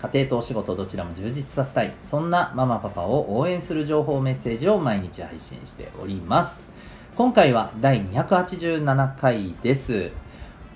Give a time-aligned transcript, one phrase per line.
[0.00, 1.92] 家庭とお仕事どちらも充実させたい。
[2.02, 6.68] そんなママパパを応援する情報メッセージを毎日配信しております。
[7.16, 10.10] 今回は第287回です。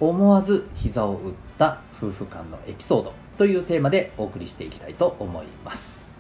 [0.01, 6.13] 思わず膝を打った夫婦間のエピソードというテーマでお送りしていきたいと思います。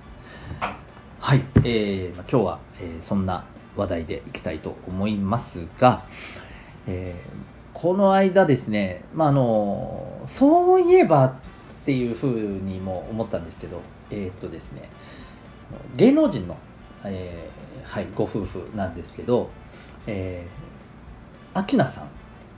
[1.19, 3.44] はい、えー、今日は、えー、そんな
[3.77, 6.05] 話題でいきたいと思いますが、
[6.86, 11.34] えー、この間ですね、まあ、あのそういえば
[11.82, 14.88] っていうふうにも思ったんですけど、えー、っとですね、
[15.96, 16.56] 芸能人の、
[17.05, 19.50] えー、はい、ご夫婦なんですけど、
[20.06, 22.08] えー、アキナさん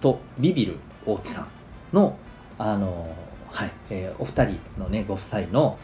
[0.00, 1.48] とビビる大木さん
[1.96, 2.18] の、
[2.58, 3.16] あの
[3.50, 5.78] はい、えー、お二人のね、ご夫妻の、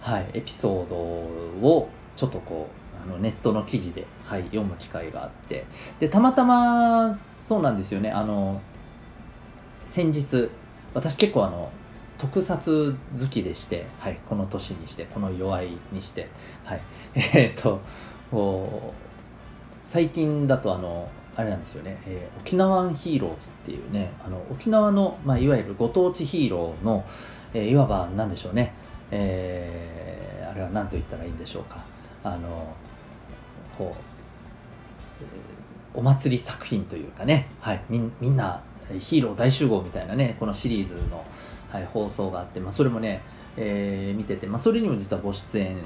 [0.00, 5.66] はい、エピソードをちょっとこう、あのネットの記事で、はい、読む機会があって
[6.00, 8.60] でたまたまそうなんですよねあの
[9.84, 10.50] 先日
[10.94, 11.70] 私結構あの
[12.18, 16.28] 特撮好きでして、はい、この年にしてこの弱いにして、
[16.64, 16.80] はい、
[17.14, 17.80] えー、っと
[19.84, 27.04] 最近だとあのあれなんですよね、えー、沖縄ヒーローズっていうねあの沖縄の、まあ、いわゆるご当地ヒーローの、
[27.54, 28.74] えー、いわば何でしょうね、
[29.12, 31.78] えー、あれは何と言ったらいいんでしょうか。
[32.24, 32.74] あの
[33.78, 33.94] こ
[35.94, 38.60] うお祭り作品というかね、はい、みみんな
[38.98, 41.24] ヒーロー大集合みたいなねこのシリーズの、
[41.70, 43.20] はい、放送があって、まあ、それもね、
[43.56, 45.76] えー、見てて、まあ、それにも実はご出演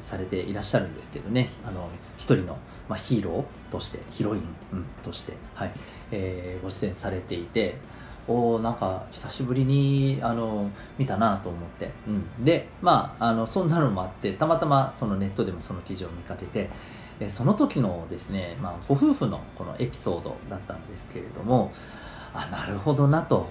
[0.00, 5.72] されていらっしゃるんですけどねあの一人の、まあ、ヒーローとしてヒロイン、うん、として、はい
[6.10, 7.76] えー、ご出演されていて
[8.28, 16.70] おなんか久しぶりにあの見たなと思って、うん、でまああのそんなのもあってたまたまそのネットでもその記事を見かけて
[17.28, 21.72] その時のですね、まあ、ご夫婦のこのエピソードだったんですけれども
[22.32, 23.48] あなるほどなと。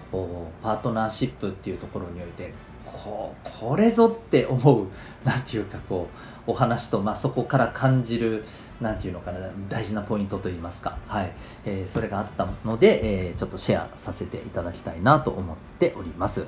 [0.63, 2.53] パートナーシップっていうところにおいて
[2.85, 4.87] ここれぞって思う
[5.23, 6.07] なんていうかこ
[6.47, 8.43] うお話と、まあ、そこから感じる
[8.81, 11.31] なんていうのかな大事なポイントといいますか、はい。
[11.65, 16.45] えー、それがあったので、えー、ちょっとシェアさせていただきたいなと思っております。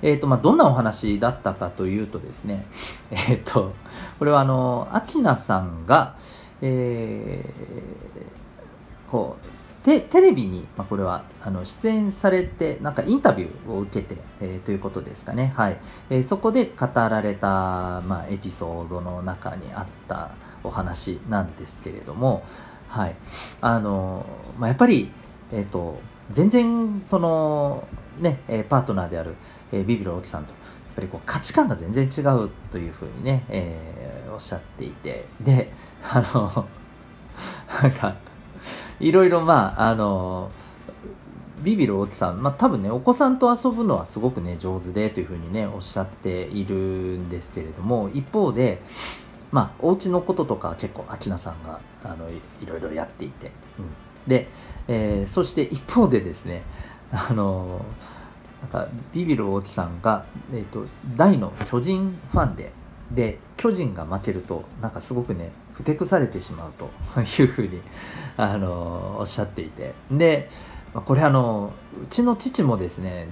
[0.00, 2.64] えーとまあ、どんなお話だったかというとですね、
[3.10, 3.74] えーと、
[4.18, 6.14] これはあのアキナさんが、
[6.62, 9.46] えー、こう
[9.84, 15.52] テテレビに、まあ、これはあの出演されて、なんかインタビューを受けて、えー、ということですかね。
[15.56, 15.76] はい。
[16.08, 20.30] えー、そこで語られた、まあ、エピソードの中にあった
[20.64, 22.44] お話なんですけれども、
[22.88, 23.14] はい。
[23.60, 24.24] あの、
[24.58, 25.10] まあ、やっぱり、
[25.52, 27.86] えっ、ー、と、全然、その、
[28.18, 28.38] ね、
[28.70, 29.34] パートナーである、
[29.70, 35.70] えー、ビビる大木さんと、やっぱりこう価値観が全然違うというふうにね、えー、おっしゃっていて、で、
[36.02, 36.66] あの、
[37.82, 38.16] なんか、
[39.00, 40.50] いろいろまああの
[41.62, 48.82] ビビる大木さん、まあ、多分ねお子さんと遊ぶのはすごくね上手でというふうにねおっしゃっているんですけれども一方で
[49.50, 53.88] まあお家のこととか結構明菜さんがあのいろいろやっていて、うん、
[54.28, 54.46] で、
[54.88, 56.62] えー、そして一方でですね
[57.12, 57.84] あの
[58.60, 62.72] なんかビビる大木さんが、えーと大の巨人ファンで
[63.12, 66.90] で巨人が負けるとなんかすごくねふてくされてしまうと
[67.20, 67.80] いうふうに
[68.36, 69.94] あのおっしゃっていて。
[70.10, 70.50] で
[71.00, 73.28] これあのうちの父もですね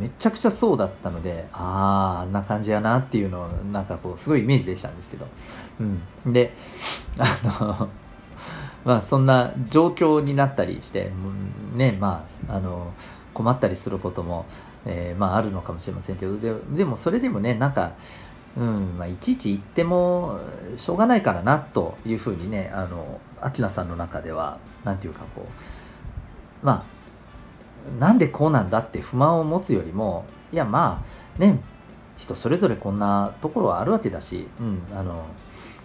[0.00, 5.28] めちゃくちゃそうだったのであああんな感じやなっていうのをなんかこうすごいイメージできたんですけど、
[6.24, 6.52] うん、で
[7.18, 7.88] あの
[8.84, 11.12] まあそんな状況になったりして
[11.76, 12.92] ねまああの
[13.32, 14.46] 困ったりすることも、
[14.84, 17.92] えー、まああるのかもしれませんけどででもそれでもねなんか
[18.56, 20.38] うんまあ、いちいち言っても
[20.76, 25.46] しょうがないからなというふうにねあの明菜さんの中では何て言うかこ
[26.62, 26.94] うまあ
[27.98, 31.04] なんでこうなんだって不満を持つよりもいやま
[31.36, 31.60] あね
[32.16, 35.26] 人それぞれこんなところはあるわけだし、うん、あの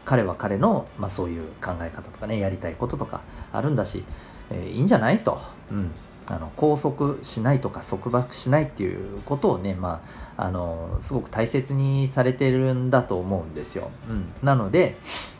[0.05, 4.03] 彼は彼の、まあ、そういう考え方とかねやりたいこととかあるんだし、
[4.51, 5.41] えー、いいんじゃないと、
[5.71, 5.91] うん、
[6.29, 10.03] あの拘束しないとか束縛しないっていうことをね、ま
[10.37, 13.89] あ、あのすごく大切にされてるんだと思うんですよ。
[14.07, 14.95] うん、なので、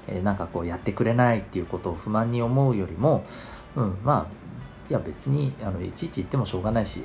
[0.08, 3.24] えー、なんかこうやってくれないっていうことを不満に思うよりも、
[3.76, 4.34] うん、まあ
[4.90, 7.04] いや別にあのいちいち言ってもしょうがないし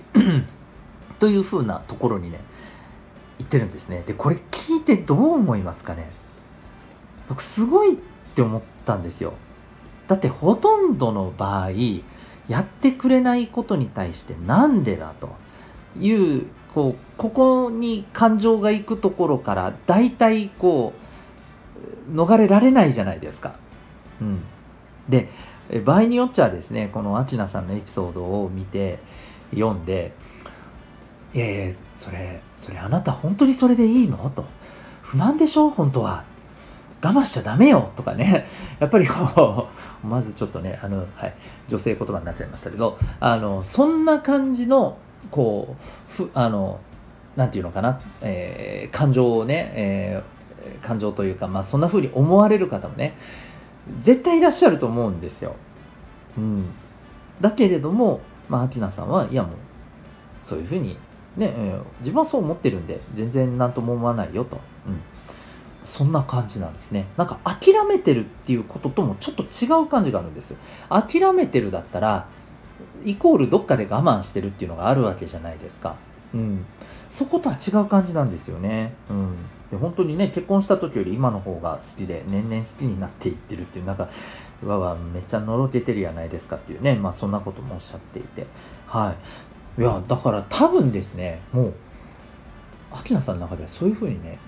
[1.20, 2.40] というふうなところにね
[3.38, 4.02] 言ってるんですね。
[4.06, 6.10] でこれ聞いてどう思いますかね？
[7.28, 7.96] 僕すごいっ
[8.34, 9.34] て思ったんですよ。
[10.08, 11.70] だってほとんどの場合
[12.49, 15.31] やってくれないことに対してなんでだと。
[15.96, 20.93] いうこうここに感情がいくところから大体こ
[22.11, 23.55] う逃れられないじゃないですか。
[24.20, 24.43] うん、
[25.08, 25.29] で
[25.85, 28.99] 場合によっちゃですねこのアチナさんのエピソードを見て
[29.52, 30.14] 読んで
[31.32, 34.44] 「いやいやそれそれあなた本当にそれでいいの?」と
[35.00, 35.70] 「不満でしょ？
[35.70, 36.25] 本当は」
[37.00, 37.91] 我慢しちゃダメよ？
[37.96, 38.46] とかね、
[38.81, 39.74] やっぱりこう、
[40.05, 41.35] まずちょっとね、あの、はい、
[41.69, 44.99] 女性言葉になっちゃいましたけど、あの、そんな感じの、
[45.31, 46.81] こう、ふ、あの、
[47.37, 53.15] なんていうのかな、えー、感情をね、えー、感情というか、まあ、そんな風に思われる方もね、
[54.01, 55.56] 絶対いらっしゃると思うんですよ。
[56.39, 56.67] うん。
[57.41, 59.53] だけれども、まあ、アティナさんは、いやもう、
[60.43, 60.97] そういう風に、
[61.37, 64.61] ね、えー、自分はそう思ってるんで、全然何とも思わないよと。
[64.87, 65.01] うん。
[65.84, 67.06] そんな感じなんですね。
[67.16, 70.56] なんか諦めてるっていうことともちょっと違う感じがあるんです。
[70.88, 72.26] 諦めてるだったら、
[73.04, 75.96] イコールどっかで我慢してるっていうのがあるわけじゃないですか。
[76.32, 76.64] うん。
[77.10, 78.94] そことは違う感じなんですよね。
[79.10, 79.36] うん。
[79.70, 84.08] で本当にね、結婚した時より今の方が好きで、年々好きになっていってるっていう、なんか、
[84.64, 88.46] わわ、めっちゃのろけてるやないですかっていうね、まあそんなこともおっしゃっていて。
[88.86, 89.14] は
[89.78, 89.81] い。
[89.81, 91.75] いや、だから多分ですね、もう、
[92.92, 94.38] アキナさんの中ではそういうふうにね、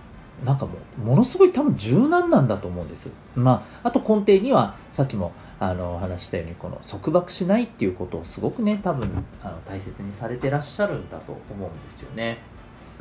[0.44, 3.08] なんかもうものすごい多分柔軟なんだと思うんです。
[3.34, 9.08] まあ、あと根底にはさっきもあの話したようにこの束縛しないっていうことをすごくね多分
[9.42, 12.38] あの大切にされてらっしゃるんだと思うんですよね。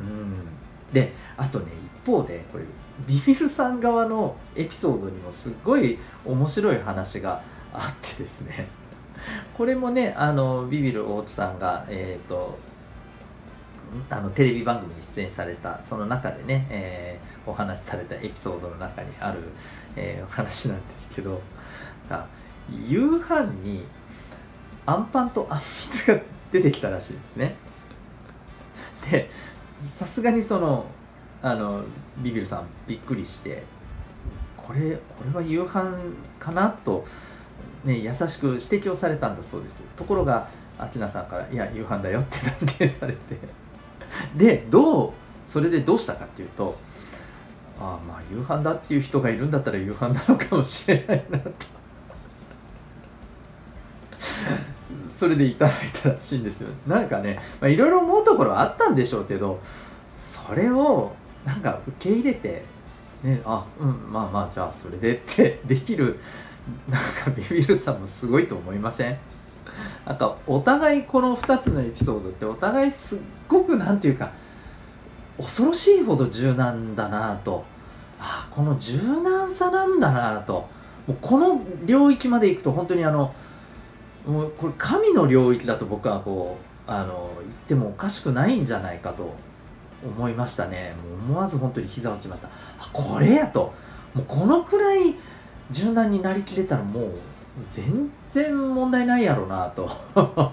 [0.00, 0.34] うん
[0.92, 1.66] であとね
[2.02, 2.64] 一方でこれ
[3.06, 7.42] ビビルさん側のエピソードにもすっごい面白い話が
[7.72, 8.68] あってですね
[9.58, 12.58] これもねあのビビル大津さんが、えーと
[14.10, 19.40] あのテレビ番組に出演されたその中でね、えー、お話しされたエピソードの中にある、
[19.96, 21.40] えー、お話なんですけど
[22.88, 23.84] 夕飯に
[24.84, 26.20] あんパンとあんみつが
[26.52, 27.54] 出てきたらしいですね。
[29.10, 29.30] で
[29.98, 30.86] さすがにその
[31.42, 31.84] あの
[32.18, 33.62] ビビルさんびっくりして
[34.56, 35.96] これこれは夕飯
[36.40, 37.04] かなと、
[37.84, 39.82] ね、優しく指摘をされたんだそうです。
[39.96, 40.48] ところが
[40.78, 43.65] 明菜さんから「いや夕飯だよ」って断定されて。
[44.36, 45.12] でどう
[45.46, 46.76] それでどうしたかっていうと
[47.78, 51.50] あまあ夕飯だっていう人がいるんだったら夕飯なのかもしれないなと。
[55.16, 56.68] それでいただいたらしいんですよ。
[56.86, 59.60] なんかねいろいろ思うところはあったんでしょうけど
[60.46, 61.14] それを
[61.44, 62.64] なんか受け入れて
[63.22, 66.18] ねあうんまあまあじゃあそれでってできる
[66.88, 69.16] なんかビビるさんもすごいと思いません？
[70.06, 73.18] なんかお互いこの2つのエピソードってお互いすっ
[73.48, 74.30] ごくなんていうか
[75.36, 77.64] 恐ろしいほど柔軟だなと。
[78.18, 80.68] あこの柔軟さなんだなと。
[81.06, 83.34] もうこの領域までいくと本当にあの
[84.26, 86.56] もうこれ神の領域だと僕はこ
[86.88, 89.34] うあの言ってもおかしくないんじゃないかと。
[90.04, 90.94] 思いましたね。
[91.02, 92.48] もう思わず本当に膝打ちました。
[92.78, 93.72] あこれやと。
[94.14, 95.14] もうこのくらい
[95.70, 97.10] 柔軟になりきれたらもう
[97.70, 99.88] 全然問題ないやろなと。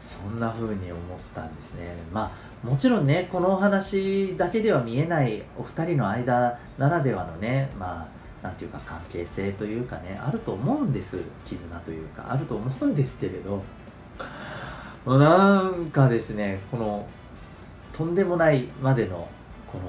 [0.00, 1.96] そんな風に思ったんですね。
[2.12, 2.30] まあ
[2.66, 8.06] もちろんねこのお話だけでは見えないお二人の間ならではのねま
[8.42, 11.18] あなんていうか関係性というかねあると思うんです。
[11.44, 13.62] 絆というかあると思うんですけれど。
[15.06, 17.06] なんかですねこの
[17.92, 19.28] とんでもないまでの
[19.70, 19.84] この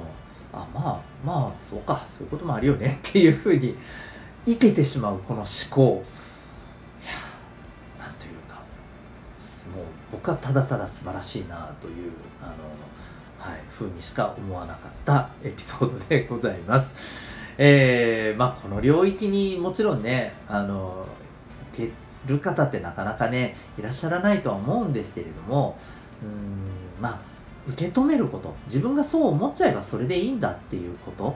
[0.53, 3.75] あまあまあそうかそういうこともあるよねっていうふうに
[4.47, 6.03] いけてしまうこの思考。
[7.03, 7.11] いや
[8.03, 8.55] なんというか
[9.75, 16.93] もう僕はただただ素晴らしいなというあの、はい、ふうにしか思わなかったエピソードでございます。
[17.57, 21.05] えー、まあこの領域にもちろんねあの
[21.73, 21.89] いけ
[22.25, 25.77] る方ってなかなかねいらっしゃらないとは思うんですけれども
[26.23, 27.19] うんまあ
[27.67, 28.55] 受け止めること。
[28.65, 31.35] 自分がそう思っちゃえばそれでいいんだっていうこと。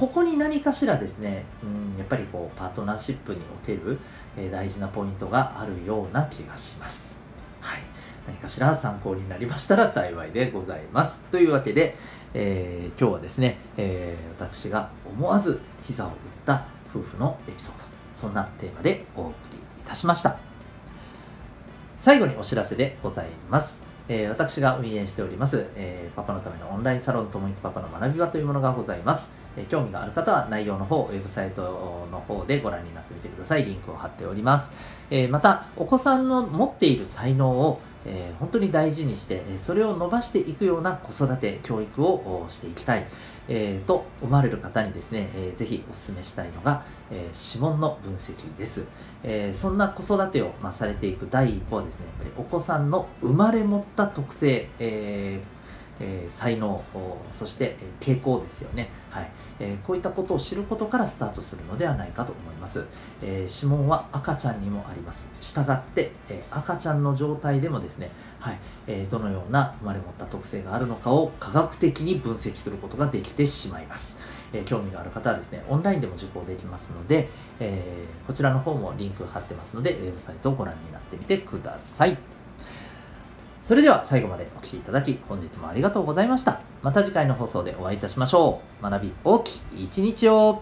[0.00, 3.98] ここに何かしらですね、うん、やっぱりこうパートナーシップにおける、
[4.38, 7.18] えー、大事なポイントがあるような気がします。
[7.60, 7.80] はい。
[8.26, 11.26] 何かしら参考になりましたら幸いでございます。
[11.26, 11.98] というわけで、
[12.32, 16.14] えー、今日はですね、えー、私が思わず膝を打っ
[16.46, 20.38] た夫婦のエピソード、そんなテーマでお送りいたしました。
[21.98, 23.89] 最後にお知らせでございます。
[24.08, 29.30] えー、私が運営しております、えー、パパのためのオンラインサロンともいくパパの学び場というものがございます。
[29.56, 33.64] えー、興味がある方は内容の方、ウェブサイトの方でご覧になってみてください。
[33.64, 34.70] リンクを貼っております。
[35.10, 43.06] えまた、お子さんの持っている才能をえー、本当に大事にしてそれを伸ばしていくような子育て教育をしていきたい、
[43.48, 48.86] えー、と思われる方にですね、えー、ぜひお勧めしたいのが、えー、指紋の分析です、
[49.22, 55.59] えー、そんな子育てを、まあ、されていく第一歩はですねやっぱりお子さんの生まれ持った特性、えー
[56.00, 56.82] えー、才能
[57.30, 59.30] そして、傾向ですよね、はい。
[59.60, 62.86] えー、こういったことを知ることからスタートするのではないかと思います、
[63.22, 65.28] えー、指紋は赤ちゃんにもあります。
[65.40, 68.58] したがって、え赤ちゃんの状態でもですね、はい。
[68.86, 74.18] えどのような生まれ持った特性があるのかを科学的に分析することができてしまいます、
[74.52, 77.28] え興味がある方はですねオンラインでも受講できますので、
[77.60, 82.39] えこちらの方もリンク貼ってますのでウェブサイトをご覧になってみてください。
[83.70, 86.60] それでは最後までお聴きいただき本日もありがとうございました。
[86.82, 88.82] また次回の放送でお会いいたしましょう。
[88.82, 90.60] 学び大きい一日を